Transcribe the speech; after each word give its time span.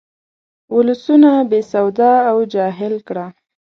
ولسونه 0.75 1.29
بې 1.49 1.59
سواده 1.71 2.11
او 2.29 2.37
جاهل 2.53 2.93
کړه. 3.07 3.25